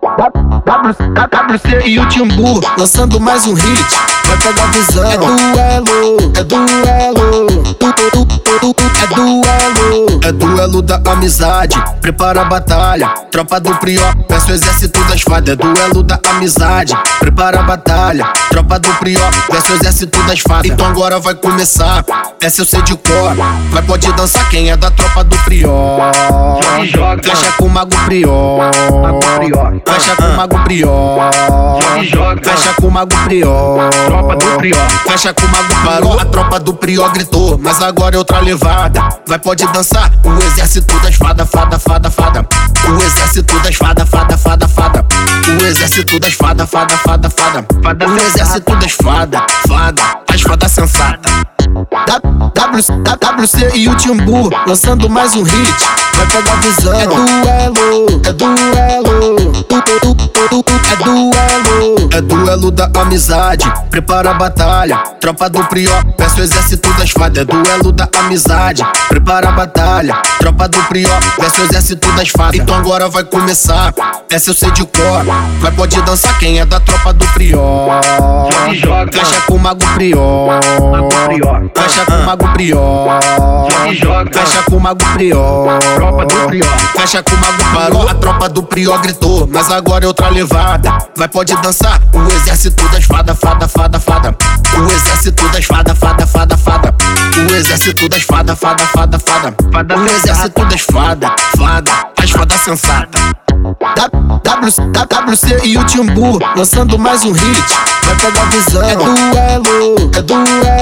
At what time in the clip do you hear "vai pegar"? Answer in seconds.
4.26-4.66, 56.14-56.56, 108.02-108.44